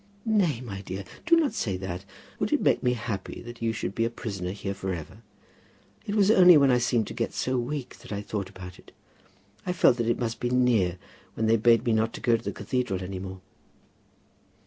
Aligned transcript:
"Nay, 0.25 0.61
my 0.61 0.81
dear; 0.81 1.03
do 1.27 1.35
not 1.37 1.53
say 1.53 1.77
that. 1.77 2.05
Would 2.39 2.51
it 2.51 2.63
make 2.63 2.81
me 2.81 2.93
happy 2.93 3.39
that 3.43 3.61
you 3.61 3.71
should 3.71 3.93
be 3.93 4.03
a 4.03 4.09
prisoner 4.09 4.49
here 4.49 4.73
for 4.73 4.91
ever? 4.95 5.21
It 6.07 6.15
was 6.15 6.31
only 6.31 6.57
when 6.57 6.71
I 6.71 6.79
seemed 6.79 7.05
to 7.09 7.13
get 7.13 7.35
so 7.35 7.59
weak 7.59 7.99
that 7.99 8.11
I 8.11 8.23
thought 8.23 8.49
about 8.49 8.79
it. 8.79 8.93
I 9.63 9.73
felt 9.73 9.97
that 9.97 10.09
it 10.09 10.17
must 10.17 10.39
be 10.39 10.49
near 10.49 10.97
when 11.35 11.45
they 11.45 11.55
bade 11.55 11.85
me 11.85 11.91
not 11.93 12.13
to 12.13 12.19
go 12.19 12.35
to 12.35 12.43
the 12.43 12.51
cathedral 12.51 13.03
any 13.03 13.19
more." 13.19 13.41